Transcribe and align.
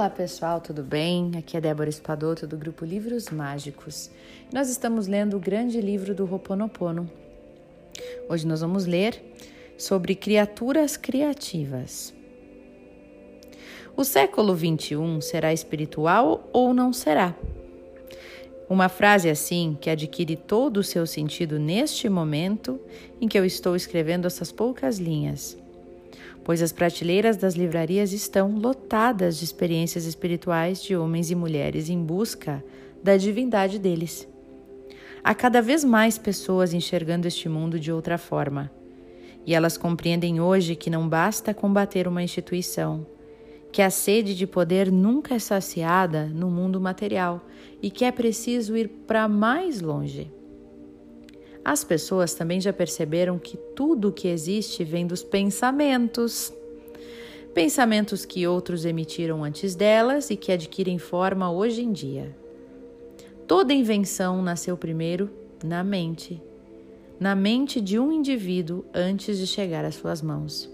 Olá 0.00 0.08
pessoal, 0.08 0.62
tudo 0.62 0.82
bem? 0.82 1.32
Aqui 1.36 1.58
é 1.58 1.60
Débora 1.60 1.90
Espadoto 1.90 2.46
do 2.46 2.56
grupo 2.56 2.86
Livros 2.86 3.28
Mágicos. 3.28 4.10
Nós 4.50 4.70
estamos 4.70 5.06
lendo 5.06 5.36
o 5.36 5.38
grande 5.38 5.78
livro 5.78 6.14
do 6.14 6.24
Ho'oponopono. 6.24 7.06
Hoje 8.26 8.46
nós 8.46 8.62
vamos 8.62 8.86
ler 8.86 9.22
sobre 9.76 10.14
criaturas 10.14 10.96
criativas. 10.96 12.14
O 13.94 14.02
século 14.02 14.54
21 14.54 15.20
será 15.20 15.52
espiritual 15.52 16.48
ou 16.50 16.72
não 16.72 16.94
será? 16.94 17.36
Uma 18.70 18.88
frase 18.88 19.28
assim 19.28 19.76
que 19.78 19.90
adquire 19.90 20.34
todo 20.34 20.78
o 20.78 20.82
seu 20.82 21.06
sentido 21.06 21.58
neste 21.58 22.08
momento 22.08 22.80
em 23.20 23.28
que 23.28 23.38
eu 23.38 23.44
estou 23.44 23.76
escrevendo 23.76 24.26
essas 24.26 24.50
poucas 24.50 24.98
linhas 24.98 25.58
pois 26.44 26.62
as 26.62 26.72
prateleiras 26.72 27.36
das 27.36 27.54
livrarias 27.54 28.12
estão 28.12 28.56
lotadas 28.58 29.38
de 29.38 29.44
experiências 29.44 30.04
espirituais 30.04 30.82
de 30.82 30.96
homens 30.96 31.30
e 31.30 31.34
mulheres 31.34 31.88
em 31.88 32.02
busca 32.02 32.64
da 33.02 33.16
divindade 33.16 33.78
deles. 33.78 34.28
Há 35.22 35.34
cada 35.34 35.60
vez 35.60 35.84
mais 35.84 36.16
pessoas 36.16 36.72
enxergando 36.72 37.28
este 37.28 37.48
mundo 37.48 37.78
de 37.78 37.92
outra 37.92 38.16
forma, 38.16 38.70
e 39.46 39.54
elas 39.54 39.76
compreendem 39.76 40.40
hoje 40.40 40.74
que 40.74 40.90
não 40.90 41.08
basta 41.08 41.52
combater 41.52 42.08
uma 42.08 42.22
instituição, 42.22 43.06
que 43.72 43.82
a 43.82 43.90
sede 43.90 44.34
de 44.34 44.46
poder 44.46 44.90
nunca 44.90 45.34
é 45.34 45.38
saciada 45.38 46.26
no 46.26 46.50
mundo 46.50 46.80
material 46.80 47.46
e 47.80 47.90
que 47.90 48.04
é 48.04 48.10
preciso 48.10 48.76
ir 48.76 48.88
para 48.88 49.28
mais 49.28 49.80
longe. 49.80 50.30
As 51.70 51.84
pessoas 51.84 52.34
também 52.34 52.60
já 52.60 52.72
perceberam 52.72 53.38
que 53.38 53.56
tudo 53.56 54.08
o 54.08 54.12
que 54.12 54.26
existe 54.26 54.82
vem 54.82 55.06
dos 55.06 55.22
pensamentos. 55.22 56.52
Pensamentos 57.54 58.24
que 58.24 58.44
outros 58.44 58.84
emitiram 58.84 59.44
antes 59.44 59.76
delas 59.76 60.30
e 60.30 60.36
que 60.36 60.50
adquirem 60.50 60.98
forma 60.98 61.48
hoje 61.48 61.80
em 61.82 61.92
dia. 61.92 62.36
Toda 63.46 63.72
invenção 63.72 64.42
nasceu 64.42 64.76
primeiro 64.76 65.30
na 65.62 65.84
mente, 65.84 66.42
na 67.20 67.36
mente 67.36 67.80
de 67.80 68.00
um 68.00 68.10
indivíduo 68.10 68.84
antes 68.92 69.38
de 69.38 69.46
chegar 69.46 69.84
às 69.84 69.94
suas 69.94 70.20
mãos. 70.20 70.68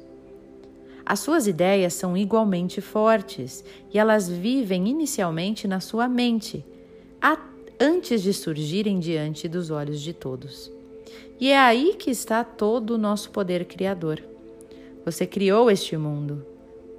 As 1.05 1.21
suas 1.21 1.47
ideias 1.47 1.93
são 1.93 2.17
igualmente 2.17 2.81
fortes 2.81 3.63
e 3.93 3.99
elas 3.99 4.31
vivem 4.31 4.89
inicialmente 4.89 5.69
na 5.69 5.79
sua 5.79 6.09
mente, 6.09 6.65
antes 7.79 8.23
de 8.23 8.33
surgirem 8.33 8.99
diante 8.99 9.47
dos 9.47 9.71
olhos 9.71 10.01
de 10.01 10.15
todos. 10.15 10.75
E 11.39 11.51
é 11.51 11.59
aí 11.59 11.95
que 11.99 12.11
está 12.11 12.43
todo 12.43 12.93
o 12.93 12.99
nosso 12.99 13.31
poder 13.31 13.67
criador. 13.67 14.23
Você 15.05 15.27
criou 15.27 15.71
este 15.71 15.97
mundo, 15.97 16.45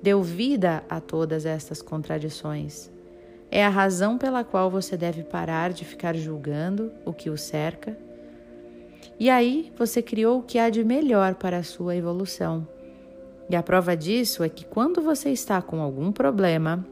deu 0.02 0.22
vida 0.22 0.84
a 0.88 1.02
todas 1.02 1.46
estas 1.46 1.82
contradições. 1.82 2.92
É 3.50 3.66
a 3.66 3.70
razão 3.70 4.18
pela 4.18 4.44
qual 4.44 4.70
você 4.70 4.96
deve 4.96 5.24
parar 5.24 5.72
de 5.72 5.84
ficar 5.84 6.16
julgando 6.16 6.92
o 7.06 7.14
que 7.14 7.30
o 7.30 7.38
cerca. 7.38 7.98
E 9.20 9.30
aí 9.30 9.72
você 9.76 10.02
criou 10.02 10.40
o 10.40 10.44
que 10.44 10.60
há 10.60 10.70
de 10.70 10.84
melhor 10.84 11.36
para 11.36 11.58
a 11.58 11.64
sua 11.64 11.96
evolução. 11.96 12.68
E 13.50 13.56
a 13.56 13.64
prova 13.64 13.96
disso 13.98 14.44
é 14.44 14.50
que 14.50 14.66
quando 14.66 15.02
você 15.02 15.30
está 15.30 15.62
com 15.62 15.82
algum 15.82 16.12
problema, 16.12 16.86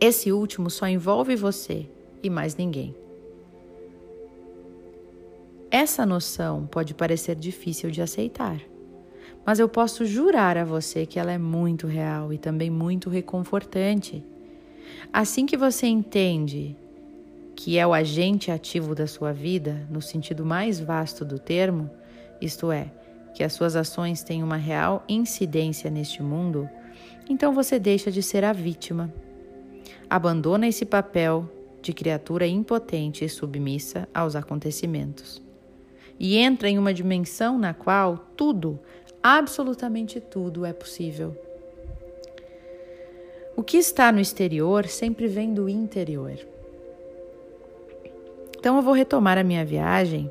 esse 0.00 0.32
último 0.32 0.70
só 0.70 0.86
envolve 0.86 1.36
você 1.36 1.86
e 2.22 2.30
mais 2.30 2.56
ninguém. 2.56 2.94
Essa 5.70 6.04
noção 6.04 6.66
pode 6.66 6.94
parecer 6.94 7.36
difícil 7.36 7.92
de 7.92 8.02
aceitar, 8.02 8.60
mas 9.46 9.60
eu 9.60 9.68
posso 9.68 10.04
jurar 10.04 10.56
a 10.56 10.64
você 10.64 11.06
que 11.06 11.16
ela 11.16 11.30
é 11.30 11.38
muito 11.38 11.86
real 11.86 12.32
e 12.32 12.38
também 12.38 12.68
muito 12.68 13.08
reconfortante. 13.08 14.24
Assim 15.12 15.46
que 15.46 15.56
você 15.56 15.86
entende 15.86 16.76
que 17.54 17.78
é 17.78 17.86
o 17.86 17.94
agente 17.94 18.50
ativo 18.50 18.96
da 18.96 19.06
sua 19.06 19.32
vida, 19.32 19.86
no 19.88 20.02
sentido 20.02 20.44
mais 20.44 20.80
vasto 20.80 21.24
do 21.24 21.38
termo, 21.38 21.88
isto 22.40 22.72
é, 22.72 22.90
que 23.32 23.44
as 23.44 23.52
suas 23.52 23.76
ações 23.76 24.24
têm 24.24 24.42
uma 24.42 24.56
real 24.56 25.04
incidência 25.08 25.88
neste 25.88 26.20
mundo, 26.20 26.68
então 27.28 27.54
você 27.54 27.78
deixa 27.78 28.10
de 28.10 28.24
ser 28.24 28.44
a 28.44 28.52
vítima. 28.52 29.12
Abandona 30.08 30.66
esse 30.66 30.84
papel 30.84 31.48
de 31.80 31.92
criatura 31.92 32.44
impotente 32.44 33.24
e 33.24 33.28
submissa 33.28 34.08
aos 34.12 34.34
acontecimentos 34.34 35.48
e 36.20 36.36
entra 36.36 36.68
em 36.68 36.78
uma 36.78 36.92
dimensão 36.92 37.58
na 37.58 37.72
qual 37.72 38.18
tudo, 38.36 38.78
absolutamente 39.22 40.20
tudo, 40.20 40.66
é 40.66 40.72
possível. 40.74 41.34
O 43.56 43.62
que 43.62 43.78
está 43.78 44.12
no 44.12 44.20
exterior 44.20 44.86
sempre 44.86 45.26
vem 45.26 45.54
do 45.54 45.66
interior. 45.66 46.38
Então 48.58 48.76
eu 48.76 48.82
vou 48.82 48.92
retomar 48.92 49.38
a 49.38 49.42
minha 49.42 49.64
viagem 49.64 50.30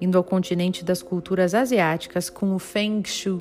indo 0.00 0.18
ao 0.18 0.24
continente 0.24 0.84
das 0.84 1.02
culturas 1.02 1.54
asiáticas 1.54 2.28
com 2.28 2.54
o 2.54 2.58
Feng 2.58 3.06
Shui. 3.06 3.40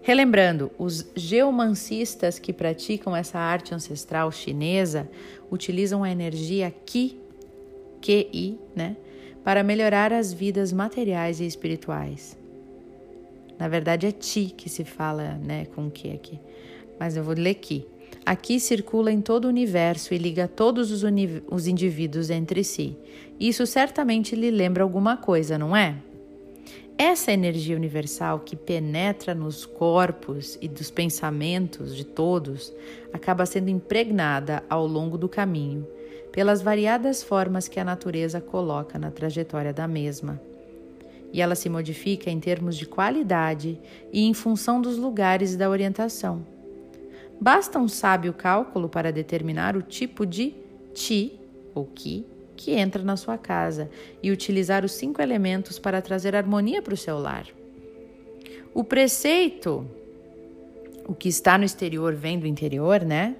Relembrando, 0.00 0.70
os 0.78 1.06
geomancistas 1.14 2.38
que 2.38 2.52
praticam 2.52 3.14
essa 3.14 3.38
arte 3.38 3.74
ancestral 3.74 4.32
chinesa 4.32 5.08
utilizam 5.50 6.02
a 6.02 6.10
energia 6.10 6.74
Qi, 6.84 7.20
QI, 8.00 8.58
né, 8.74 8.96
para 9.44 9.62
melhorar 9.62 10.12
as 10.12 10.32
vidas 10.32 10.72
materiais 10.72 11.40
e 11.40 11.46
espirituais. 11.46 12.36
Na 13.58 13.68
verdade 13.68 14.06
é 14.06 14.12
ti 14.12 14.52
que 14.56 14.68
se 14.68 14.84
fala, 14.84 15.34
né, 15.34 15.66
com 15.66 15.86
o 15.86 15.90
que 15.90 16.12
aqui. 16.12 16.38
Mas 16.98 17.16
eu 17.16 17.24
vou 17.24 17.34
ler 17.34 17.50
aqui. 17.50 17.86
Aqui 18.24 18.60
circula 18.60 19.10
em 19.10 19.20
todo 19.20 19.46
o 19.46 19.48
universo 19.48 20.14
e 20.14 20.18
liga 20.18 20.46
todos 20.46 20.90
os, 20.90 21.02
os 21.50 21.66
indivíduos 21.66 22.30
entre 22.30 22.62
si. 22.62 22.96
Isso 23.38 23.66
certamente 23.66 24.36
lhe 24.36 24.50
lembra 24.50 24.82
alguma 24.82 25.16
coisa, 25.16 25.58
não 25.58 25.76
é? 25.76 25.96
Essa 26.96 27.32
energia 27.32 27.74
universal 27.74 28.40
que 28.40 28.54
penetra 28.54 29.34
nos 29.34 29.66
corpos 29.66 30.56
e 30.60 30.68
dos 30.68 30.90
pensamentos 30.90 31.96
de 31.96 32.04
todos 32.04 32.72
acaba 33.12 33.46
sendo 33.46 33.70
impregnada 33.70 34.62
ao 34.68 34.86
longo 34.86 35.18
do 35.18 35.28
caminho 35.28 35.86
pelas 36.32 36.62
variadas 36.62 37.22
formas 37.22 37.68
que 37.68 37.78
a 37.78 37.84
natureza 37.84 38.40
coloca 38.40 38.98
na 38.98 39.10
trajetória 39.10 39.72
da 39.72 39.86
mesma. 39.86 40.40
E 41.32 41.40
ela 41.40 41.54
se 41.54 41.68
modifica 41.68 42.30
em 42.30 42.40
termos 42.40 42.76
de 42.76 42.86
qualidade 42.86 43.78
e 44.12 44.24
em 44.24 44.34
função 44.34 44.80
dos 44.80 44.96
lugares 44.96 45.54
e 45.54 45.56
da 45.56 45.70
orientação. 45.70 46.44
Basta 47.40 47.78
um 47.78 47.88
sábio 47.88 48.32
cálculo 48.32 48.88
para 48.88 49.12
determinar 49.12 49.76
o 49.76 49.82
tipo 49.82 50.26
de 50.26 50.54
ti 50.94 51.38
ou 51.74 51.86
ki 51.86 52.26
que 52.56 52.72
entra 52.72 53.02
na 53.02 53.16
sua 53.16 53.36
casa 53.36 53.90
e 54.22 54.30
utilizar 54.30 54.84
os 54.84 54.92
cinco 54.92 55.20
elementos 55.20 55.78
para 55.78 56.00
trazer 56.00 56.36
harmonia 56.36 56.80
para 56.80 56.94
o 56.94 56.96
seu 56.96 57.18
lar. 57.18 57.46
O 58.72 58.84
preceito, 58.84 59.84
o 61.04 61.14
que 61.14 61.28
está 61.28 61.58
no 61.58 61.64
exterior 61.64 62.14
vem 62.14 62.38
do 62.38 62.46
interior, 62.46 63.02
né? 63.04 63.34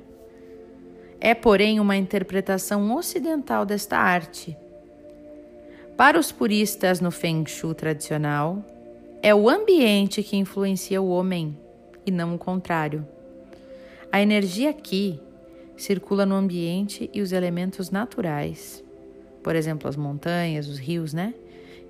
É, 1.24 1.36
porém, 1.36 1.78
uma 1.78 1.96
interpretação 1.96 2.92
ocidental 2.96 3.64
desta 3.64 3.96
arte. 3.96 4.56
Para 5.96 6.18
os 6.18 6.32
puristas 6.32 7.00
no 7.00 7.12
Feng 7.12 7.48
Shui 7.48 7.76
tradicional, 7.76 8.60
é 9.22 9.32
o 9.32 9.48
ambiente 9.48 10.20
que 10.20 10.36
influencia 10.36 11.00
o 11.00 11.08
homem 11.08 11.56
e 12.04 12.10
não 12.10 12.34
o 12.34 12.38
contrário. 12.38 13.06
A 14.10 14.20
energia 14.20 14.70
aqui 14.70 15.20
circula 15.76 16.26
no 16.26 16.34
ambiente 16.34 17.08
e 17.14 17.20
os 17.20 17.30
elementos 17.30 17.88
naturais, 17.88 18.82
por 19.44 19.54
exemplo, 19.54 19.88
as 19.88 19.94
montanhas, 19.94 20.66
os 20.66 20.76
rios, 20.76 21.14
né? 21.14 21.34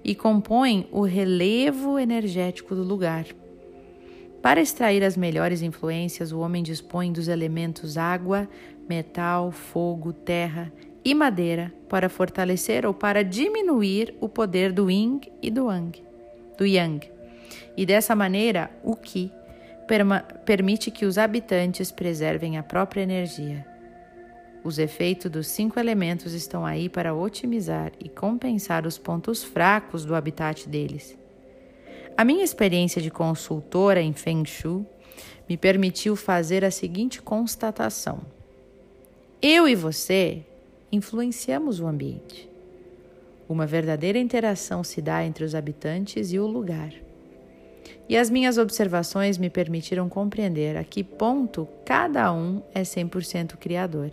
E 0.05 0.15
compõem 0.15 0.87
o 0.93 1.01
relevo 1.01 1.99
energético 1.99 2.75
do 2.75 2.83
lugar. 2.83 3.25
Para 4.43 4.61
extrair 4.61 5.05
as 5.05 5.17
melhores 5.17 5.63
influências, 5.63 6.33
o 6.33 6.41
homem 6.41 6.65
dispõe 6.65 7.13
dos 7.13 7.29
elementos 7.29 7.97
água, 7.97 8.49
metal, 8.89 9.51
fogo, 9.51 10.13
terra 10.13 10.73
e 11.05 11.15
madeira 11.15 11.73
para 11.89 12.09
fortalecer 12.09 12.87
ou 12.87 12.95
para 12.95 13.25
diminuir 13.25 14.15
o 14.21 14.29
poder 14.29 14.73
do 14.73 14.91
Yin 14.91 15.21
e 15.41 15.51
do 15.51 15.71
Yang. 15.71 16.03
Do 16.57 16.67
yang. 16.67 17.11
E 17.77 17.87
dessa 17.87 18.15
maneira, 18.15 18.71
o 18.85 18.95
Qi 18.95 19.33
permite 20.45 20.91
que 20.91 21.05
os 21.05 21.19
habitantes 21.19 21.91
preservem 21.91 22.57
a 22.57 22.63
própria 22.63 23.03
energia. 23.03 23.67
Os 24.65 24.79
efeitos 24.79 25.31
dos 25.31 25.49
cinco 25.49 25.79
elementos 25.81 26.35
estão 26.35 26.65
aí 26.65 26.89
para 26.89 27.15
otimizar 27.15 27.91
e 27.99 28.09
compensar 28.09 28.87
os 28.87 28.97
pontos 28.97 29.43
fracos 29.43 30.05
do 30.05 30.15
habitat 30.15 30.69
deles. 30.69 31.19
A 32.17 32.25
minha 32.25 32.45
experiência 32.45 33.03
de 33.03 33.11
consultora 33.11 34.01
em 34.01 34.13
Feng 34.13 34.45
Shui 34.47 34.87
me 35.49 35.57
permitiu 35.57 36.15
fazer 36.15 36.65
a 36.65 36.71
seguinte 36.71 37.21
constatação: 37.21 38.21
eu 39.43 39.67
e 39.67 39.75
você 39.75 40.47
influenciamos 40.93 41.81
o 41.81 41.87
ambiente. 41.89 42.49
Uma 43.49 43.67
verdadeira 43.67 44.17
interação 44.17 44.85
se 44.85 45.03
dá 45.03 45.25
entre 45.25 45.45
os 45.45 45.53
habitantes 45.57 46.33
e 46.33 46.39
o 46.39 46.47
lugar. 46.47 46.93
E 48.09 48.17
as 48.17 48.31
minhas 48.31 48.57
observações 48.57 49.39
me 49.39 49.51
permitiram 49.51 50.09
compreender 50.09 50.77
a 50.77 50.85
que 50.85 51.03
ponto 51.03 51.69
cada 51.85 52.33
um 52.33 52.63
é 52.73 52.83
100% 52.83 53.57
criador. 53.57 54.13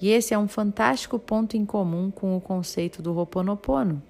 E 0.00 0.08
esse 0.08 0.32
é 0.32 0.38
um 0.38 0.48
fantástico 0.48 1.18
ponto 1.18 1.54
em 1.54 1.66
comum 1.66 2.10
com 2.10 2.34
o 2.34 2.40
conceito 2.40 3.02
do 3.02 3.14
Ho'oponopono. 3.14 4.02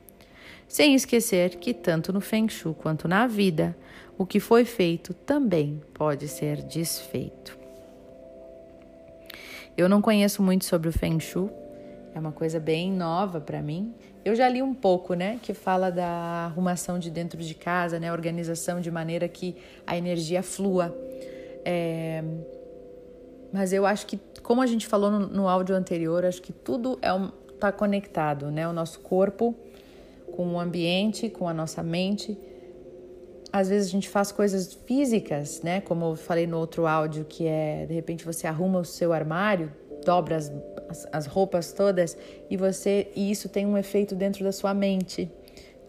Sem 0.69 0.95
esquecer 0.95 1.57
que, 1.57 1.75
tanto 1.75 2.13
no 2.13 2.21
Feng 2.21 2.49
Shui 2.49 2.75
quanto 2.75 3.09
na 3.09 3.27
vida, 3.27 3.77
o 4.17 4.25
que 4.25 4.39
foi 4.39 4.65
feito 4.65 5.13
também 5.13 5.83
pode 5.93 6.29
ser 6.29 6.63
desfeito. 6.63 7.62
Eu 9.77 9.89
não 9.89 10.03
conheço 10.03 10.43
muito 10.43 10.65
sobre 10.65 10.89
o 10.89 10.93
Feng 10.93 11.19
Shui, 11.19 11.51
é 12.15 12.19
uma 12.19 12.33
coisa 12.33 12.61
bem 12.61 12.93
nova 12.93 13.41
para 13.41 13.63
mim. 13.63 13.95
Eu 14.25 14.35
já 14.35 14.49
li 14.49 14.63
um 14.63 14.75
pouco, 14.75 15.15
né, 15.15 15.39
que 15.43 15.55
fala 15.55 15.91
da 15.91 16.07
arrumação 16.47 16.99
de 16.99 17.11
dentro 17.11 17.41
de 17.41 17.55
casa, 17.55 17.99
né, 17.99 18.13
organização 18.13 18.81
de 18.81 18.91
maneira 18.91 19.27
que 19.29 19.57
a 19.87 19.97
energia 19.97 20.43
flua. 20.43 20.95
É... 21.65 22.23
Mas 23.53 23.73
eu 23.73 23.85
acho 23.85 24.07
que 24.07 24.19
como 24.43 24.61
a 24.61 24.67
gente 24.67 24.87
falou 24.87 25.11
no, 25.11 25.27
no 25.27 25.49
áudio 25.49 25.75
anterior, 25.75 26.25
acho 26.25 26.43
que 26.43 26.53
tudo 26.53 26.99
é 27.01 27.13
um, 27.13 27.31
tá 27.59 27.71
conectado, 27.71 28.51
né? 28.51 28.67
O 28.69 28.73
nosso 28.73 29.01
corpo 29.01 29.55
com 30.33 30.55
o 30.55 30.61
ambiente, 30.61 31.29
com 31.29 31.49
a 31.49 31.55
nossa 31.55 31.83
mente. 31.83 32.37
Às 33.53 33.69
vezes 33.69 33.89
a 33.89 33.91
gente 33.91 34.09
faz 34.09 34.33
coisas 34.33 34.73
físicas, 34.73 35.61
né? 35.63 35.83
Como 35.83 36.07
eu 36.07 36.17
falei 36.17 36.47
no 36.47 36.59
outro 36.59 36.87
áudio, 36.87 37.27
que 37.27 37.47
é 37.47 37.85
de 37.87 37.93
repente 37.93 38.25
você 38.25 38.47
arruma 38.47 38.81
o 38.81 38.85
seu 38.85 39.13
armário, 39.13 39.71
dobra 40.05 40.37
as, 40.37 40.51
as, 40.89 41.09
as 41.13 41.27
roupas 41.27 41.73
todas 41.73 42.17
e 42.49 42.57
você 42.57 43.09
e 43.15 43.31
isso 43.31 43.49
tem 43.49 43.67
um 43.67 43.77
efeito 43.77 44.15
dentro 44.15 44.43
da 44.43 44.53
sua 44.53 44.73
mente, 44.73 45.31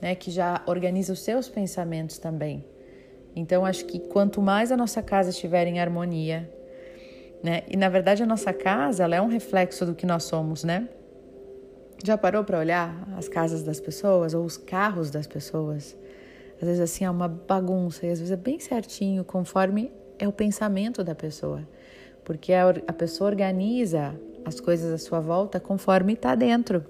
né? 0.02 0.14
Que 0.14 0.30
já 0.30 0.62
organiza 0.66 1.14
os 1.14 1.22
seus 1.22 1.48
pensamentos 1.48 2.18
também. 2.18 2.66
Então 3.36 3.66
acho 3.66 3.86
que 3.86 3.98
quanto 3.98 4.42
mais 4.42 4.72
a 4.72 4.78
nossa 4.78 5.02
casa 5.02 5.30
estiver 5.30 5.66
em 5.66 5.80
harmonia, 5.80 6.50
né? 7.42 7.64
E 7.70 7.78
na 7.78 7.88
verdade 7.88 8.22
a 8.22 8.26
nossa 8.26 8.52
casa 8.52 9.04
ela 9.04 9.16
é 9.16 9.22
um 9.22 9.28
reflexo 9.28 9.86
do 9.86 9.96
que 9.96 10.06
nós 10.06 10.24
somos, 10.24 10.66
né? 10.66 10.90
Já 12.04 12.18
parou 12.18 12.44
para 12.44 12.60
olhar 12.60 13.08
as 13.18 13.30
casas 13.30 13.64
das 13.64 13.80
pessoas 13.80 14.34
ou 14.34 14.44
os 14.44 14.58
carros 14.58 15.10
das 15.10 15.26
pessoas? 15.26 15.96
Às 16.64 16.68
vezes 16.68 16.82
assim 16.82 17.04
é 17.04 17.10
uma 17.10 17.28
bagunça 17.28 18.06
e 18.06 18.10
às 18.10 18.20
vezes 18.20 18.32
é 18.32 18.38
bem 18.38 18.58
certinho 18.58 19.26
conforme 19.26 19.92
é 20.18 20.26
o 20.26 20.32
pensamento 20.32 21.04
da 21.04 21.14
pessoa, 21.14 21.68
porque 22.24 22.54
a, 22.54 22.70
a 22.88 22.94
pessoa 22.94 23.30
organiza 23.30 24.18
as 24.46 24.62
coisas 24.62 24.94
à 24.94 24.98
sua 24.98 25.20
volta 25.20 25.60
conforme 25.60 26.14
está 26.14 26.36
dentro. 26.36 26.86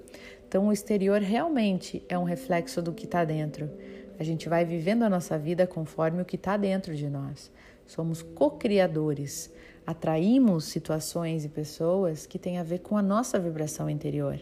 Então 0.46 0.68
o 0.68 0.72
exterior 0.72 1.20
realmente 1.20 2.04
é 2.08 2.16
um 2.16 2.22
reflexo 2.22 2.80
do 2.80 2.92
que 2.92 3.04
está 3.04 3.24
dentro. 3.24 3.68
A 4.16 4.22
gente 4.22 4.48
vai 4.48 4.64
vivendo 4.64 5.02
a 5.02 5.10
nossa 5.10 5.36
vida 5.36 5.66
conforme 5.66 6.22
o 6.22 6.24
que 6.24 6.36
está 6.36 6.56
dentro 6.56 6.94
de 6.94 7.10
nós. 7.10 7.50
Somos 7.84 8.22
co-criadores 8.22 9.52
atraímos 9.84 10.66
situações 10.66 11.44
e 11.44 11.48
pessoas 11.48 12.26
que 12.26 12.38
têm 12.38 12.58
a 12.58 12.62
ver 12.62 12.78
com 12.78 12.96
a 12.96 13.02
nossa 13.02 13.40
vibração 13.40 13.90
interior, 13.90 14.38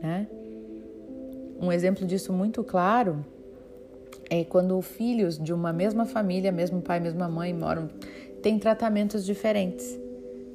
né? 0.00 0.26
Um 1.60 1.70
exemplo 1.70 2.06
disso 2.06 2.32
muito 2.32 2.64
claro 2.64 3.22
é 4.32 4.44
quando 4.44 4.80
filhos 4.80 5.38
de 5.38 5.52
uma 5.52 5.74
mesma 5.74 6.06
família, 6.06 6.50
mesmo 6.50 6.80
pai, 6.80 6.98
mesma 6.98 7.28
mãe, 7.28 7.52
moram, 7.52 7.90
têm 8.40 8.58
tratamentos 8.58 9.26
diferentes. 9.26 10.00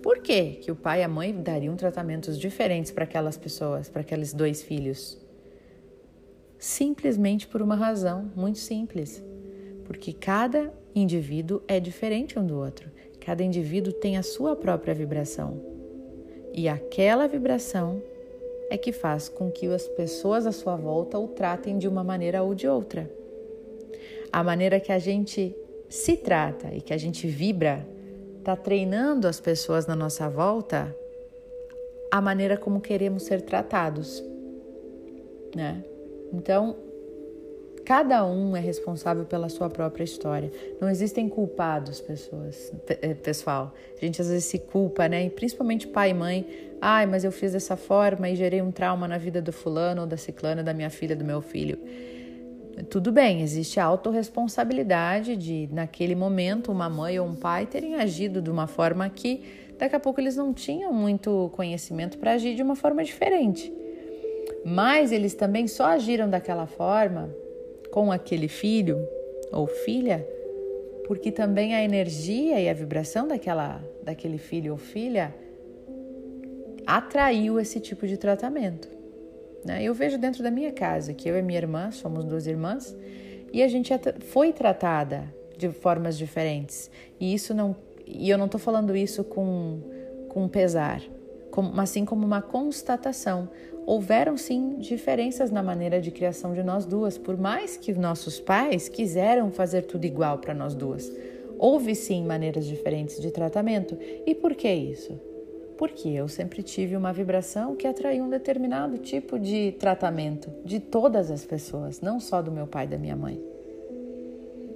Por 0.02 0.18
quê 0.18 0.58
que 0.64 0.72
o 0.72 0.76
pai 0.76 1.02
e 1.02 1.04
a 1.04 1.08
mãe 1.08 1.32
dariam 1.32 1.76
tratamentos 1.76 2.40
diferentes 2.40 2.92
para 2.92 3.04
aquelas 3.04 3.38
pessoas, 3.38 3.88
para 3.88 4.02
aqueles 4.02 4.34
dois 4.34 4.64
filhos? 4.64 5.16
Simplesmente 6.58 7.46
por 7.46 7.62
uma 7.62 7.76
razão 7.76 8.32
muito 8.36 8.58
simples. 8.58 9.24
Porque 9.86 10.12
cada 10.12 10.74
indivíduo 10.96 11.62
é 11.68 11.80
diferente 11.80 12.40
um 12.40 12.46
do 12.48 12.58
outro. 12.58 12.90
Cada 13.24 13.44
indivíduo 13.44 13.94
tem 13.94 14.18
a 14.18 14.24
sua 14.24 14.56
própria 14.56 14.96
vibração. 14.96 15.62
E 16.52 16.68
aquela 16.68 17.28
vibração 17.28 18.02
é 18.72 18.78
que 18.78 18.92
faz 18.92 19.30
com 19.30 19.52
que 19.52 19.68
as 19.68 19.88
pessoas 19.90 20.48
à 20.48 20.52
sua 20.52 20.76
volta 20.76 21.20
o 21.20 21.28
tratem 21.28 21.78
de 21.78 21.88
uma 21.88 22.04
maneira 22.04 22.42
ou 22.42 22.56
de 22.56 22.68
outra. 22.68 23.08
A 24.32 24.44
maneira 24.44 24.80
que 24.80 24.92
a 24.92 25.00
gente 25.00 25.56
se 25.90 26.18
trata 26.18 26.74
e 26.74 26.82
que 26.82 26.94
a 26.94 26.98
gente 26.98 27.28
vibra 27.28 27.88
está 28.40 28.56
treinando 28.56 29.28
as 29.28 29.40
pessoas 29.40 29.86
na 29.88 29.96
nossa 29.96 30.30
volta 30.30 30.96
a 32.10 32.22
maneira 32.22 32.56
como 32.56 32.80
queremos 32.80 33.24
ser 33.24 33.42
tratados, 33.42 34.24
né? 35.54 35.84
Então, 36.32 36.76
Cada 37.88 38.26
um 38.26 38.54
é 38.54 38.60
responsável 38.60 39.24
pela 39.24 39.48
sua 39.48 39.70
própria 39.70 40.04
história. 40.04 40.52
Não 40.82 40.90
existem 40.90 41.30
culpados, 41.30 42.02
pessoas, 42.02 42.70
eh, 42.90 43.14
pessoal. 43.14 43.74
A 43.96 44.06
gente 44.06 44.22
às 44.22 44.28
vezes 44.28 44.44
se 44.44 44.60
culpa, 44.60 45.08
né? 45.08 45.24
E 45.24 45.30
principalmente 45.30 45.88
pai 45.88 46.10
e 46.10 46.14
mãe. 46.14 46.46
Ai, 46.82 47.06
mas 47.06 47.24
eu 47.24 47.32
fiz 47.32 47.54
dessa 47.54 47.78
forma 47.78 48.30
e 48.30 48.36
gerei 48.36 48.62
um 48.62 48.74
trauma 48.74 49.08
na 49.08 49.18
vida 49.18 49.42
do 49.42 49.54
fulano 49.54 50.02
ou 50.02 50.08
da 50.08 50.18
ciclana, 50.18 50.62
da 50.62 50.74
minha 50.74 50.90
filha, 50.90 51.16
do 51.16 51.24
meu 51.24 51.40
filho. 51.40 51.80
Tudo 52.84 53.12
bem, 53.12 53.42
existe 53.42 53.80
a 53.80 53.86
autorresponsabilidade 53.86 55.36
de, 55.36 55.68
naquele 55.72 56.14
momento, 56.14 56.72
uma 56.72 56.88
mãe 56.88 57.20
ou 57.20 57.26
um 57.26 57.36
pai 57.36 57.66
terem 57.66 57.96
agido 57.96 58.40
de 58.40 58.52
uma 58.52 58.68
forma 58.68 59.10
que 59.10 59.42
daqui 59.80 59.96
a 59.96 60.00
pouco 60.00 60.22
eles 60.22 60.36
não 60.36 60.54
tinham 60.54 60.94
muito 60.94 61.52
conhecimento 61.56 62.20
para 62.20 62.34
agir 62.34 62.56
de 62.56 62.62
uma 62.62 62.76
forma 62.76 63.04
diferente. 63.04 63.74
Mas 64.64 65.12
eles 65.12 65.34
também 65.34 65.68
só 65.68 65.86
agiram 65.86 66.30
daquela 66.30 66.68
forma 66.68 67.34
com 67.92 68.12
aquele 68.12 68.48
filho 68.48 69.00
ou 69.52 69.66
filha, 69.66 70.28
porque 71.08 71.32
também 71.32 71.74
a 71.74 71.84
energia 71.84 72.60
e 72.60 72.70
a 72.70 72.74
vibração 72.74 73.28
daquela, 73.28 73.84
daquele 74.04 74.38
filho 74.38 74.74
ou 74.74 74.78
filha 74.78 75.34
atraiu 76.86 77.60
esse 77.60 77.80
tipo 77.80 78.06
de 78.06 78.18
tratamento. 78.18 78.97
Né? 79.68 79.84
Eu 79.84 79.94
vejo 79.94 80.18
dentro 80.18 80.42
da 80.42 80.50
minha 80.50 80.72
casa 80.72 81.14
que 81.14 81.28
eu 81.28 81.38
e 81.38 81.42
minha 81.42 81.60
irmã 81.60 81.92
somos 81.92 82.24
duas 82.24 82.48
irmãs 82.48 82.96
e 83.52 83.62
a 83.62 83.68
gente 83.68 83.92
é 83.92 84.00
foi 84.22 84.54
tratada 84.54 85.26
de 85.58 85.70
formas 85.70 86.18
diferentes. 86.18 86.90
E 87.20 87.34
isso 87.34 87.54
não 87.54 87.76
e 88.06 88.30
eu 88.30 88.38
não 88.38 88.46
estou 88.46 88.60
falando 88.60 88.96
isso 88.96 89.26
com, 89.26 89.82
com 90.30 90.48
pesar, 90.48 91.02
mas 91.74 91.90
sim 91.90 92.06
como 92.06 92.26
uma 92.26 92.42
constatação 92.42 93.50
houveram 93.86 94.38
sim 94.38 94.78
diferenças 94.78 95.52
na 95.52 95.62
maneira 95.62 96.00
de 96.00 96.12
criação 96.12 96.54
de 96.54 96.64
nós 96.64 96.86
duas, 96.86 97.18
por 97.18 97.38
mais 97.38 97.76
que 97.76 97.92
nossos 97.92 98.40
pais 98.40 98.88
quiseram 98.88 99.52
fazer 99.52 99.82
tudo 99.82 100.06
igual 100.06 100.38
para 100.38 100.54
nós 100.54 100.74
duas. 100.74 101.12
Houve 101.60 101.94
sim 101.94 102.24
maneiras 102.26 102.66
diferentes 102.66 103.20
de 103.20 103.32
tratamento. 103.32 103.98
E 104.26 104.34
por 104.34 104.56
que 104.56 104.72
isso? 104.72 105.20
Porque 105.78 106.10
eu 106.10 106.28
sempre 106.28 106.64
tive 106.64 106.98
uma 106.98 107.14
vibração 107.14 107.76
que 107.76 107.86
atraiu 107.86 108.24
um 108.24 108.30
determinado 108.30 108.98
tipo 108.98 109.38
de 109.38 109.74
tratamento 109.74 110.52
de 110.66 110.80
todas 110.80 111.30
as 111.30 111.46
pessoas, 111.46 112.02
não 112.02 112.20
só 112.20 112.42
do 112.42 112.52
meu 112.52 112.66
pai 112.66 112.86
e 112.86 112.90
da 112.90 112.98
minha 112.98 113.16
mãe. 113.16 113.40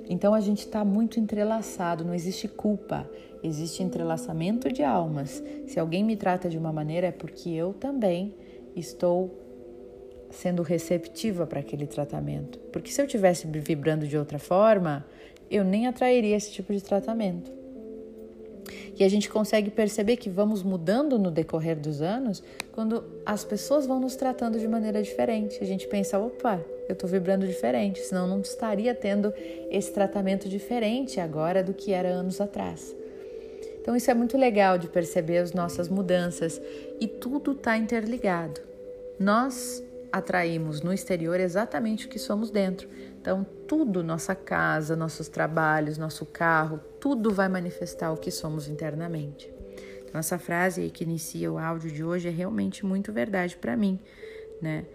Então 0.08 0.34
a 0.34 0.40
gente 0.40 0.60
está 0.60 0.84
muito 0.84 1.20
entrelaçado, 1.20 2.04
não 2.04 2.14
existe 2.14 2.48
culpa, 2.48 3.10
existe 3.42 3.82
entrelaçamento 3.82 4.72
de 4.72 4.84
almas. 4.84 5.44
Se 5.66 5.80
alguém 5.80 6.04
me 6.04 6.16
trata 6.16 6.50
de 6.50 6.58
uma 6.58 6.72
maneira 6.72 7.08
é 7.08 7.12
porque 7.12 7.50
eu 7.50 7.74
também 7.74 8.36
estou 8.76 9.38
sendo 10.30 10.62
receptiva 10.64 11.48
para 11.48 11.60
aquele 11.60 11.88
tratamento. 11.88 12.60
Porque 12.72 12.92
se 12.92 13.02
eu 13.02 13.08
tivesse 13.08 13.48
vibrando 13.48 14.08
de 14.08 14.18
outra 14.18 14.40
forma, 14.40 15.06
eu 15.50 15.64
nem 15.64 15.88
atrairia 15.88 16.36
esse 16.36 16.52
tipo 16.52 16.74
de 16.74 16.84
tratamento. 16.84 17.61
E 19.00 19.04
a 19.04 19.10
gente 19.10 19.30
consegue 19.30 19.70
perceber 19.70 20.18
que 20.18 20.30
vamos 20.30 20.64
mudando 20.64 21.18
no 21.18 21.32
decorrer 21.32 21.80
dos 21.80 22.02
anos 22.02 22.44
quando 22.72 23.04
as 23.26 23.44
pessoas 23.44 23.86
vão 23.86 24.00
nos 24.00 24.16
tratando 24.16 24.60
de 24.60 24.68
maneira 24.68 25.02
diferente. 25.02 25.60
A 25.62 25.66
gente 25.66 25.88
pensa, 25.88 26.20
opa, 26.20 26.64
eu 26.88 26.94
estou 26.94 27.10
vibrando 27.10 27.48
diferente, 27.48 28.00
senão 28.02 28.28
não 28.28 28.42
estaria 28.42 28.94
tendo 28.94 29.34
esse 29.70 29.92
tratamento 29.92 30.50
diferente 30.50 31.20
agora 31.20 31.64
do 31.64 31.74
que 31.74 31.92
era 31.94 32.10
anos 32.10 32.40
atrás. 32.42 32.96
Então, 33.82 33.96
isso 33.96 34.12
é 34.12 34.14
muito 34.14 34.38
legal 34.38 34.78
de 34.78 34.88
perceber 34.88 35.40
as 35.40 35.54
nossas 35.54 35.90
mudanças 35.90 36.62
e 37.00 37.08
tudo 37.08 37.54
está 37.54 37.78
interligado. 37.78 38.62
Nós 39.20 39.84
atraímos 40.12 40.82
no 40.82 40.94
exterior 40.94 41.40
exatamente 41.40 42.06
o 42.06 42.10
que 42.10 42.20
somos 42.20 42.52
dentro. 42.52 42.88
Então, 43.22 43.46
tudo, 43.68 44.04
nossa 44.04 44.34
casa, 44.34 44.96
nossos 44.96 45.28
trabalhos, 45.28 45.96
nosso 45.96 46.26
carro, 46.26 46.80
tudo 47.00 47.32
vai 47.32 47.48
manifestar 47.48 48.12
o 48.12 48.18
que 48.18 48.32
somos 48.32 48.68
internamente. 48.68 49.54
Então, 50.04 50.18
essa 50.18 50.40
frase 50.40 50.90
que 50.90 51.04
inicia 51.04 51.52
o 51.52 51.60
áudio 51.60 51.92
de 51.92 52.04
hoje 52.04 52.28
é 52.28 52.32
realmente 52.32 52.84
muito 52.84 53.14
verdade 53.14 53.56
para 53.56 53.78
mim, 53.78 54.00
né? 54.60 54.86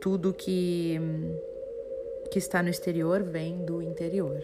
Tudo 0.00 0.34
que, 0.34 1.00
que 2.32 2.38
está 2.38 2.60
no 2.62 2.68
exterior 2.68 3.22
vem 3.22 3.64
do 3.64 3.80
interior. 3.80 4.42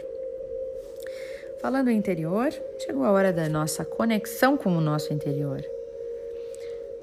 Falando 1.60 1.90
em 1.90 1.98
interior, 1.98 2.50
chegou 2.78 3.04
a 3.04 3.10
hora 3.10 3.32
da 3.32 3.48
nossa 3.48 3.84
conexão 3.84 4.56
com 4.56 4.70
o 4.76 4.80
nosso 4.80 5.12
interior. 5.12 5.62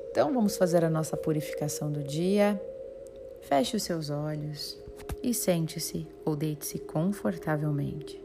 Então 0.09 0.33
vamos 0.33 0.57
fazer 0.57 0.83
a 0.83 0.89
nossa 0.89 1.15
purificação 1.15 1.91
do 1.91 2.01
dia. 2.01 2.59
Feche 3.41 3.75
os 3.75 3.83
seus 3.83 4.09
olhos. 4.09 4.86
E 5.23 5.33
sente-se 5.33 6.07
ou 6.25 6.35
deite-se 6.35 6.79
confortavelmente. 6.79 8.21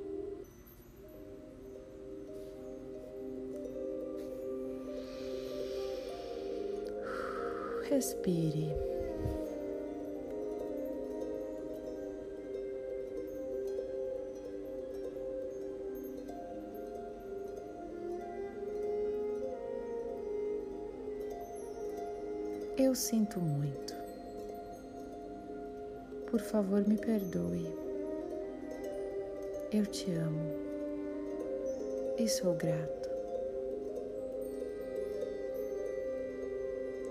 Respire. 7.88 8.70
Eu 22.78 22.94
sinto 22.94 23.38
muito. 23.38 24.01
Por 26.32 26.40
favor, 26.40 26.82
me 26.88 26.96
perdoe. 26.96 27.68
Eu 29.70 29.84
te 29.84 30.10
amo 30.12 30.50
e 32.16 32.26
sou 32.26 32.54
grato. 32.54 33.10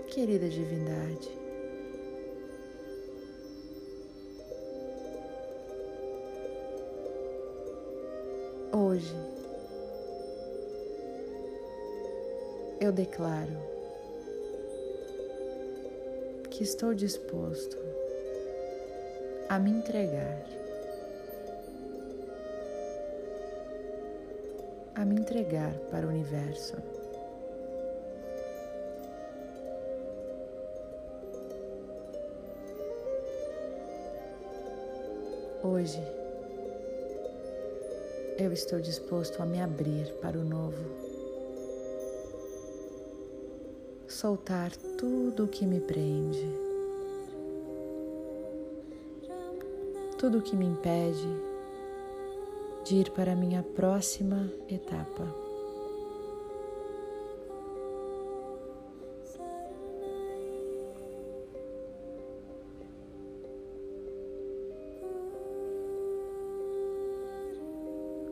Querida 0.08 0.48
Divindade, 0.48 1.30
hoje 8.72 9.14
eu 12.80 12.90
declaro 12.90 13.56
que 16.50 16.64
estou 16.64 16.92
disposto 16.92 17.91
a 19.52 19.58
me 19.58 19.70
entregar, 19.70 20.46
a 24.94 25.04
me 25.04 25.16
entregar 25.16 25.74
para 25.90 26.06
o 26.06 26.08
universo. 26.08 26.74
Hoje 35.62 36.02
eu 38.38 38.54
estou 38.54 38.80
disposto 38.80 39.42
a 39.42 39.44
me 39.44 39.60
abrir 39.60 40.14
para 40.22 40.38
o 40.38 40.44
novo, 40.44 40.82
soltar 44.08 44.74
tudo 44.96 45.44
o 45.44 45.48
que 45.48 45.66
me 45.66 45.78
prende. 45.78 46.61
Tudo 50.22 50.38
o 50.38 50.40
que 50.40 50.54
me 50.54 50.64
impede 50.64 51.36
de 52.84 52.94
ir 52.94 53.10
para 53.10 53.32
a 53.32 53.34
minha 53.34 53.60
próxima 53.60 54.48
etapa. 54.68 55.26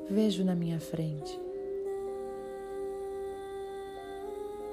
Vejo 0.09 0.45
na 0.45 0.55
minha 0.55 0.79
frente 0.79 1.41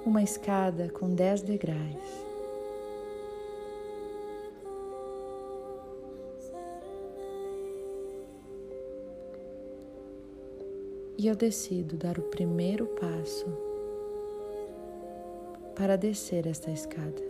uma 0.06 0.22
escada 0.22 0.88
com 0.90 1.16
dez 1.16 1.42
degraus. 1.42 2.27
E 11.18 11.28
eu 11.28 11.36
decido 11.36 11.98
dar 11.98 12.20
o 12.20 12.24
primeiro 12.24 12.86
passo 12.86 13.48
para 15.76 15.96
descer 15.96 16.46
esta 16.46 16.70
escada. 16.70 17.28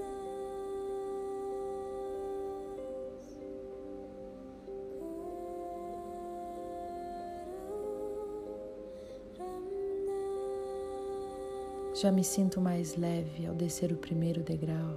Já 12.00 12.12
me 12.12 12.24
sinto 12.24 12.62
mais 12.62 12.96
leve 12.96 13.48
ao 13.48 13.56
descer 13.56 13.92
o 13.92 13.98
primeiro 13.98 14.44
degrau. 14.44 14.94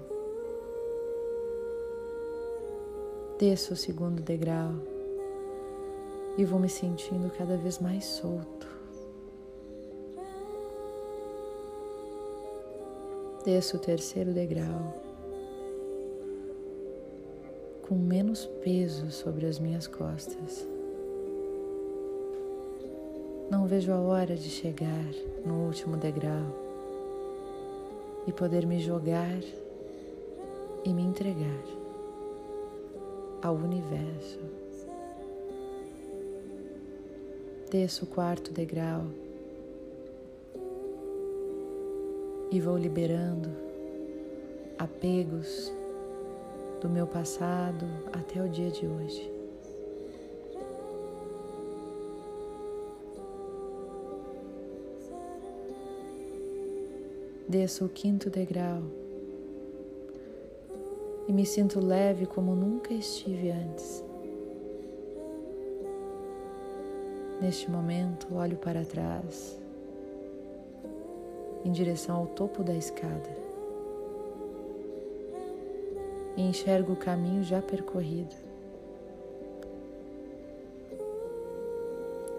Desço 3.38 3.72
o 3.72 3.76
segundo 3.76 4.20
degrau 4.20 4.74
e 6.36 6.44
vou 6.44 6.60
me 6.60 6.68
sentindo 6.68 7.30
cada 7.30 7.56
vez 7.56 7.78
mais 7.78 8.04
solto. 8.04 8.59
Desço 13.44 13.78
o 13.78 13.80
terceiro 13.80 14.34
degrau 14.34 14.94
com 17.88 17.94
menos 17.94 18.44
peso 18.62 19.10
sobre 19.10 19.46
as 19.46 19.58
minhas 19.58 19.86
costas. 19.86 20.68
Não 23.50 23.66
vejo 23.66 23.92
a 23.92 23.98
hora 23.98 24.36
de 24.36 24.48
chegar 24.50 25.06
no 25.44 25.66
último 25.66 25.96
degrau 25.96 26.54
e 28.26 28.32
poder 28.32 28.66
me 28.66 28.78
jogar 28.78 29.40
e 30.84 30.92
me 30.92 31.02
entregar 31.02 31.64
ao 33.42 33.54
universo. 33.54 34.38
Desço 37.70 38.04
o 38.04 38.08
quarto 38.08 38.52
degrau 38.52 39.06
e 42.50 42.60
vou 42.60 42.76
liberando 42.76 43.48
apegos 44.76 45.72
do 46.80 46.88
meu 46.88 47.06
passado 47.06 47.86
até 48.12 48.42
o 48.42 48.48
dia 48.48 48.70
de 48.70 48.86
hoje. 48.86 49.30
Desço 57.48 57.84
o 57.84 57.88
quinto 57.88 58.28
degrau 58.30 58.82
e 61.28 61.32
me 61.32 61.46
sinto 61.46 61.78
leve 61.78 62.26
como 62.26 62.54
nunca 62.54 62.92
estive 62.92 63.50
antes. 63.50 64.04
Neste 67.40 67.70
momento, 67.70 68.34
olho 68.34 68.56
para 68.56 68.84
trás 68.84 69.60
em 71.64 71.72
direção 71.72 72.16
ao 72.16 72.26
topo 72.26 72.62
da 72.62 72.74
escada 72.74 73.40
e 76.36 76.42
enxergo 76.42 76.92
o 76.92 76.96
caminho 76.96 77.42
já 77.42 77.60
percorrido. 77.60 78.34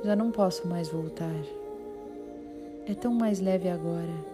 Já 0.03 0.15
não 0.15 0.31
posso 0.31 0.67
mais 0.67 0.89
voltar. 0.89 1.35
É 2.87 2.95
tão 2.95 3.13
mais 3.13 3.39
leve 3.39 3.69
agora. 3.69 4.31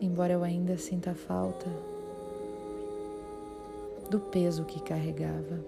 Embora 0.00 0.32
eu 0.32 0.42
ainda 0.42 0.78
sinta 0.78 1.14
falta 1.14 1.66
do 4.08 4.18
peso 4.18 4.64
que 4.64 4.80
carregava. 4.80 5.60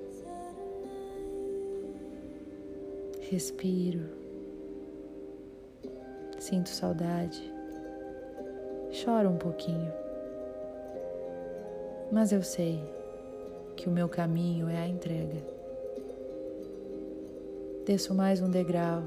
Respiro. 3.30 4.21
Sinto 6.42 6.70
saudade. 6.70 7.40
Choro 8.90 9.28
um 9.28 9.36
pouquinho. 9.36 9.92
Mas 12.10 12.32
eu 12.32 12.42
sei 12.42 12.82
que 13.76 13.88
o 13.88 13.92
meu 13.92 14.08
caminho 14.08 14.68
é 14.68 14.76
a 14.76 14.88
entrega. 14.88 15.40
Desço 17.86 18.12
mais 18.12 18.42
um 18.42 18.50
degrau, 18.50 19.04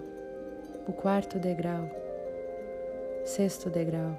o 0.88 0.94
quarto 0.94 1.38
degrau, 1.38 1.89
sexto 3.25 3.70
degrau. 3.70 4.15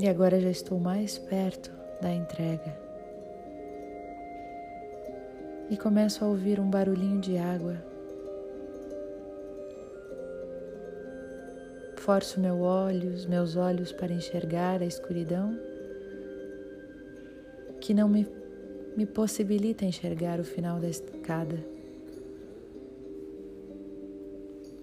E 0.00 0.08
agora 0.08 0.40
já 0.40 0.50
estou 0.50 0.80
mais 0.80 1.16
perto 1.16 1.70
da 2.02 2.12
entrega. 2.12 2.76
E 5.70 5.76
começo 5.76 6.24
a 6.24 6.26
ouvir 6.26 6.58
um 6.58 6.68
barulhinho 6.68 7.20
de 7.20 7.38
água 7.38 7.93
Forço 12.04 12.38
meu 12.38 12.60
olhos, 12.60 13.24
meus 13.24 13.56
olhos 13.56 13.90
para 13.90 14.12
enxergar 14.12 14.82
a 14.82 14.84
escuridão 14.84 15.58
que 17.80 17.94
não 17.94 18.06
me, 18.06 18.28
me 18.94 19.06
possibilita 19.06 19.86
enxergar 19.86 20.38
o 20.38 20.44
final 20.44 20.78
da 20.78 20.86
escada. 20.86 21.64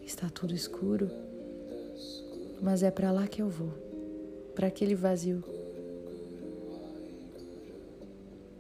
Está 0.03 0.31
tudo 0.31 0.55
escuro, 0.55 1.11
mas 2.59 2.81
é 2.81 2.89
para 2.89 3.11
lá 3.11 3.27
que 3.27 3.43
eu 3.43 3.49
vou, 3.49 3.69
para 4.55 4.65
aquele 4.65 4.95
vazio. 4.95 5.43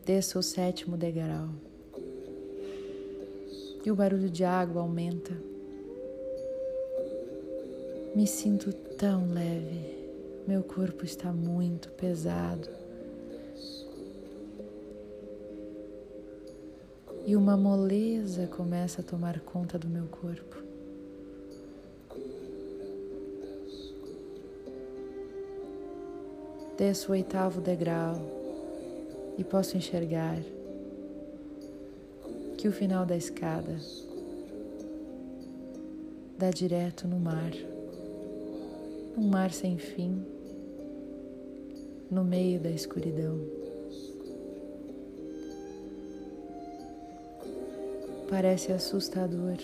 Desço 0.05 0.37
o 0.37 0.43
sétimo 0.43 0.95
degrau. 0.95 1.49
E 3.83 3.89
o 3.89 3.95
barulho 3.95 4.29
de 4.29 4.43
água 4.43 4.83
aumenta. 4.83 5.50
Me 8.13 8.27
sinto 8.27 8.73
tão 8.73 9.31
leve. 9.31 9.97
Meu 10.45 10.61
corpo 10.63 11.05
está 11.05 11.31
muito 11.31 11.89
pesado. 11.91 12.67
E 17.25 17.37
uma 17.37 17.55
moleza 17.55 18.47
começa 18.47 18.99
a 18.99 19.03
tomar 19.03 19.39
conta 19.39 19.79
do 19.79 19.87
meu 19.87 20.07
corpo. 20.07 20.57
Desço 26.77 27.09
o 27.09 27.11
oitavo 27.13 27.61
degrau 27.61 28.15
e 29.37 29.43
posso 29.45 29.77
enxergar 29.77 30.39
que 32.57 32.67
o 32.67 32.73
final 32.73 33.05
da 33.05 33.15
escada 33.15 33.77
dá 36.37 36.49
direto 36.49 37.07
no 37.07 37.19
mar, 37.19 37.51
um 39.17 39.27
mar 39.27 39.51
sem 39.51 39.77
fim, 39.77 40.23
no 42.09 42.23
meio 42.23 42.59
da 42.59 42.69
escuridão. 42.69 43.39
Parece 48.29 48.71
assustador, 48.71 49.57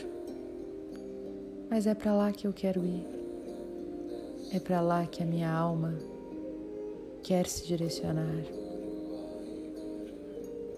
mas 1.70 1.88
é 1.88 1.94
para 1.94 2.14
lá 2.14 2.32
que 2.32 2.46
eu 2.46 2.54
quero 2.54 2.84
ir. 2.84 3.06
É 4.54 4.60
para 4.60 4.82
lá 4.82 5.06
que 5.06 5.22
a 5.22 5.26
minha 5.26 5.52
alma 5.52 5.98
quer 7.24 7.48
se 7.48 7.66
direcionar. 7.66 8.44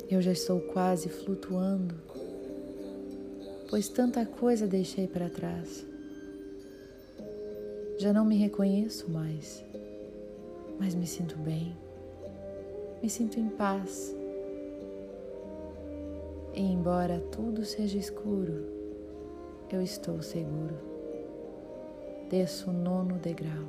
Eu 0.10 0.22
já 0.22 0.32
estou 0.32 0.60
quase 0.60 1.08
flutuando, 1.08 1.96
pois 3.70 3.90
tanta 3.90 4.26
coisa 4.26 4.66
deixei 4.66 5.08
para 5.08 5.30
trás. 5.30 5.89
Já 8.00 8.14
não 8.14 8.24
me 8.24 8.38
reconheço 8.38 9.12
mais, 9.12 9.62
mas 10.80 10.96
me 10.96 11.06
sinto 11.06 11.36
bem, 11.40 11.76
me 13.04 13.10
sinto 13.10 13.38
em 13.38 13.50
paz. 13.50 14.16
E 16.54 16.62
embora 16.62 17.20
tudo 17.30 17.66
seja 17.66 17.98
escuro, 17.98 18.64
eu 19.70 19.82
estou 19.82 20.22
seguro. 20.22 20.78
Desço 22.30 22.70
o 22.70 22.74
nono 22.74 23.16
degrau. 23.16 23.68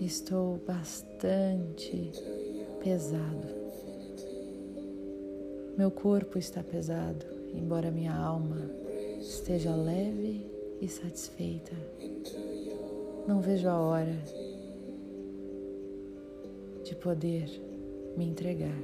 Estou 0.00 0.60
bastante 0.64 2.12
pesado. 2.84 3.48
Meu 5.76 5.90
corpo 5.90 6.38
está 6.38 6.62
pesado, 6.62 7.26
embora 7.52 7.90
minha 7.90 8.14
alma 8.14 8.84
esteja 9.28 9.74
leve 9.74 10.44
e 10.80 10.88
satisfeita. 10.88 11.72
Não 13.26 13.40
vejo 13.40 13.68
a 13.68 13.78
hora 13.78 14.16
de 16.84 16.94
poder 16.94 17.48
me 18.16 18.26
entregar. 18.26 18.76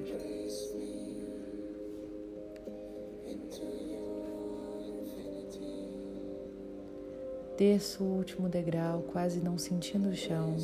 Desço 7.59 8.03
o 8.03 8.17
último 8.17 8.49
degrau, 8.49 9.03
quase 9.13 9.39
não 9.39 9.59
sentindo 9.59 10.09
o 10.09 10.17
chão 10.17 10.57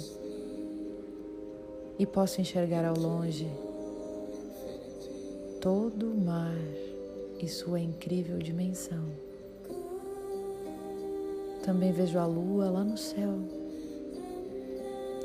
e 1.99 2.07
posso 2.07 2.41
enxergar 2.41 2.87
ao 2.87 2.97
longe 2.97 3.47
todo 5.61 6.11
o 6.11 6.17
mar 6.17 6.57
e 7.39 7.47
sua 7.47 7.79
incrível 7.79 8.39
dimensão. 8.39 9.05
Também 11.67 11.91
vejo 11.91 12.17
a 12.17 12.25
lua 12.25 12.71
lá 12.71 12.85
no 12.85 12.97
céu 12.97 13.41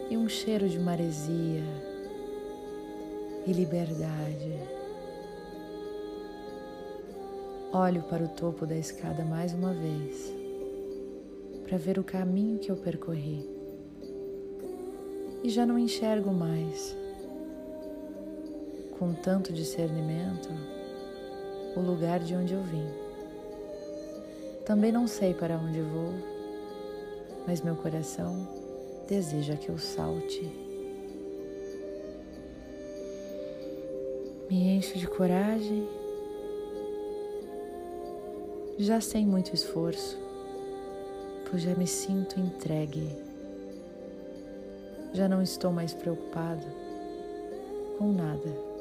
e 0.10 0.18
um 0.18 0.28
cheiro 0.28 0.68
de 0.68 0.80
maresia 0.80 1.64
e 3.46 3.54
liberdade. 3.54 4.60
Olho 7.72 8.02
para 8.02 8.24
o 8.24 8.28
topo 8.28 8.66
da 8.66 8.76
escada 8.76 9.24
mais 9.24 9.54
uma 9.54 9.72
vez 9.72 10.34
para 11.64 11.78
ver 11.78 12.00
o 12.00 12.04
caminho 12.04 12.58
que 12.58 12.72
eu 12.72 12.76
percorri 12.76 13.48
e 15.44 15.50
já 15.50 15.66
não 15.66 15.78
enxergo 15.78 16.32
mais, 16.32 16.98
com 18.98 19.14
tanto 19.14 19.54
discernimento, 19.54 20.50
o 21.76 21.80
lugar 21.80 22.20
de 22.20 22.36
onde 22.36 22.54
eu 22.54 22.62
vim. 22.64 22.88
Também 24.66 24.92
não 24.92 25.08
sei 25.08 25.34
para 25.34 25.58
onde 25.58 25.82
vou, 25.82 26.31
mas 27.48 27.62
meu 27.62 27.76
coração 27.76 28.48
deseja 29.08 29.56
que 29.56 29.70
eu 29.70 29.78
salte. 29.78 30.42
Me 34.50 34.78
encho 34.78 34.98
de 34.98 35.08
coragem, 35.08 35.88
já 38.78 39.00
sem 39.00 39.26
muito 39.26 39.54
esforço, 39.54 40.18
pois 41.50 41.62
já 41.62 41.74
me 41.76 41.88
sinto 41.88 42.40
entregue 42.40 43.32
já 45.14 45.28
não 45.28 45.42
estou 45.42 45.72
mais 45.72 45.94
preocupado 45.94 46.66
com 47.98 48.12
nada. 48.14 48.72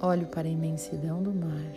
Olho 0.00 0.26
para 0.26 0.48
a 0.48 0.50
imensidão 0.50 1.22
do 1.22 1.32
mar 1.32 1.74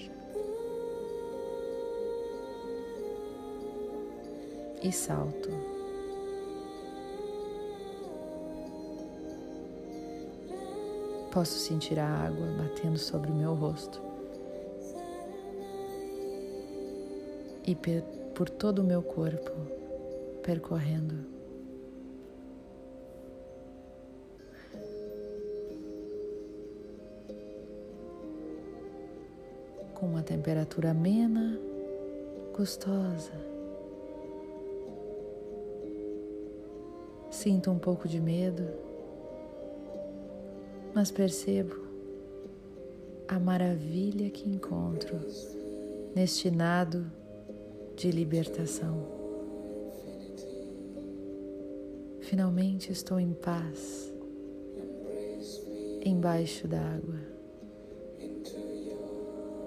e 4.81 4.91
salto. 4.91 5.49
Posso 11.31 11.59
sentir 11.59 11.99
a 11.99 12.07
água 12.07 12.47
batendo 12.57 12.97
sobre 12.97 13.29
o 13.29 13.35
meu 13.35 13.53
rosto 13.53 14.01
e 17.67 17.75
por 18.33 18.49
todo 18.49 18.79
o 18.79 18.83
meu 18.83 19.03
corpo 19.03 19.51
percorrendo. 20.41 21.25
Com 29.93 30.05
uma 30.05 30.23
temperatura 30.23 30.91
amena, 30.91 31.59
gostosa. 32.55 33.56
Sinto 37.37 37.69
um 37.69 37.77
pouco 37.77 38.07
de 38.07 38.19
medo, 38.19 38.67
mas 40.91 41.11
percebo 41.11 41.75
a 43.27 43.39
maravilha 43.39 44.27
que 44.31 44.49
encontro 44.49 45.19
neste 46.15 46.49
nado 46.49 47.05
de 47.95 48.09
libertação. 48.09 49.05
Finalmente 52.21 52.91
estou 52.91 53.19
em 53.19 53.33
paz, 53.33 54.11
embaixo 56.03 56.67
da 56.67 56.81
água, 56.81 57.19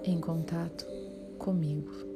em 0.03 0.21
contato 0.21 0.85
comigo. 1.39 2.10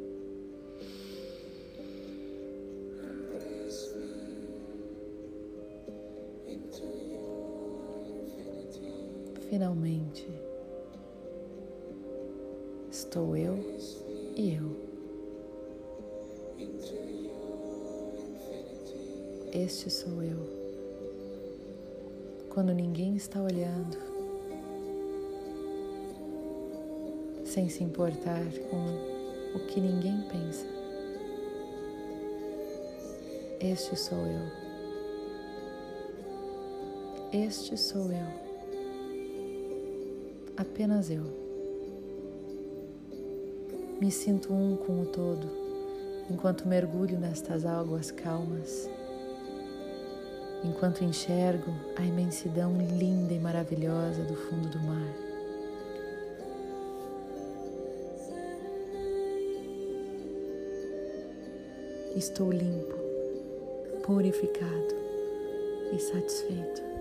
Finalmente 9.54 10.26
estou 12.90 13.36
eu 13.36 13.56
e 14.34 14.52
eu. 14.52 14.76
Este 19.52 19.88
sou 19.90 20.20
eu. 20.24 20.38
Quando 22.50 22.74
ninguém 22.74 23.14
está 23.14 23.40
olhando, 23.40 23.96
sem 27.44 27.68
se 27.68 27.84
importar 27.84 28.42
com 28.68 29.56
o 29.56 29.60
que 29.68 29.80
ninguém 29.80 30.20
pensa. 30.22 30.66
Este 33.60 33.94
sou 33.94 34.18
eu. 34.18 34.50
Este 37.32 37.76
sou 37.76 38.10
eu. 38.10 38.43
Apenas 40.56 41.10
eu. 41.10 41.24
Me 44.00 44.10
sinto 44.10 44.52
um 44.52 44.76
com 44.76 45.02
o 45.02 45.06
todo 45.06 45.48
enquanto 46.30 46.66
mergulho 46.66 47.18
nestas 47.18 47.64
águas 47.66 48.10
calmas 48.10 48.88
enquanto 50.64 51.04
enxergo 51.04 51.70
a 51.96 52.02
imensidão 52.02 52.72
linda 52.78 53.34
e 53.34 53.38
maravilhosa 53.38 54.22
do 54.22 54.34
fundo 54.34 54.68
do 54.68 54.78
mar. 54.80 55.14
Estou 62.16 62.50
limpo, 62.50 62.94
purificado 64.04 64.94
e 65.92 65.98
satisfeito. 65.98 66.93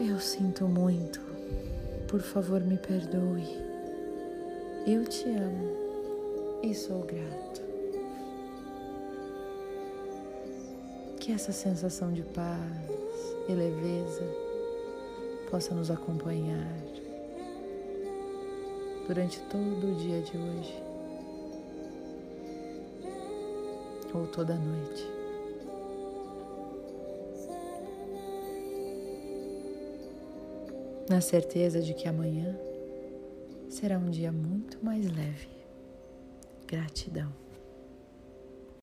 Eu 0.00 0.18
sinto 0.18 0.66
muito. 0.66 1.20
Por 2.08 2.20
favor, 2.20 2.60
me 2.60 2.76
perdoe. 2.76 3.46
Eu 4.86 5.04
te 5.04 5.28
amo 5.28 6.60
e 6.62 6.74
sou 6.74 7.02
grato. 7.04 7.62
Que 11.20 11.32
essa 11.32 11.52
sensação 11.52 12.12
de 12.12 12.22
paz 12.22 12.58
e 13.48 13.52
leveza 13.52 14.24
possa 15.48 15.72
nos 15.74 15.90
acompanhar 15.90 16.76
durante 19.06 19.40
todo 19.42 19.92
o 19.92 19.94
dia 19.94 20.20
de 20.22 20.36
hoje 20.36 20.82
ou 24.12 24.26
toda 24.26 24.54
a 24.54 24.58
noite. 24.58 25.13
Na 31.14 31.20
certeza 31.20 31.80
de 31.80 31.94
que 31.94 32.08
amanhã 32.08 32.58
será 33.68 33.96
um 33.96 34.10
dia 34.10 34.32
muito 34.32 34.84
mais 34.84 35.08
leve. 35.08 35.46
Gratidão. 36.66 37.32